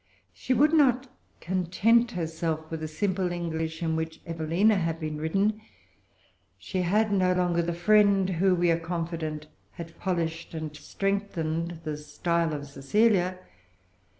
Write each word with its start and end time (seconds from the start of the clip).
She 0.33 0.51
would 0.55 0.73
not 0.73 1.11
content 1.41 2.13
herself 2.13 2.71
with 2.71 2.79
the 2.79 2.87
simple 2.87 3.31
English 3.31 3.83
in 3.83 3.95
which 3.95 4.19
Evelina 4.25 4.77
had 4.77 4.99
been 4.99 5.19
written. 5.19 5.61
She 6.57 6.81
had 6.81 7.11
no 7.13 7.33
longer 7.33 7.61
the 7.61 7.71
friend 7.73 8.27
who, 8.27 8.55
we 8.55 8.71
are 8.71 8.79
confident, 8.79 9.45
had 9.73 9.95
polished 9.99 10.55
and 10.55 10.75
strengthened 10.75 11.81
the 11.83 11.97
style 11.97 12.51
of 12.51 12.65
Cecilia. 12.65 13.37